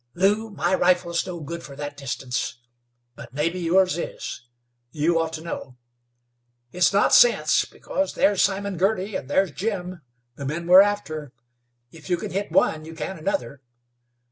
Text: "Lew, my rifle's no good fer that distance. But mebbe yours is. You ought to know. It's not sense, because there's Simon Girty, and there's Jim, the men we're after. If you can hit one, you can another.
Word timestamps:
"Lew, 0.15 0.49
my 0.49 0.73
rifle's 0.73 1.27
no 1.27 1.41
good 1.41 1.61
fer 1.61 1.75
that 1.75 1.95
distance. 1.95 2.57
But 3.15 3.35
mebbe 3.35 3.53
yours 3.57 3.99
is. 3.99 4.41
You 4.89 5.19
ought 5.19 5.31
to 5.33 5.41
know. 5.41 5.77
It's 6.71 6.91
not 6.91 7.13
sense, 7.13 7.65
because 7.65 8.15
there's 8.15 8.41
Simon 8.41 8.77
Girty, 8.77 9.15
and 9.15 9.29
there's 9.29 9.51
Jim, 9.51 10.01
the 10.37 10.45
men 10.47 10.65
we're 10.65 10.81
after. 10.81 11.31
If 11.91 12.09
you 12.09 12.17
can 12.17 12.31
hit 12.31 12.51
one, 12.51 12.83
you 12.83 12.95
can 12.95 13.19
another. 13.19 13.61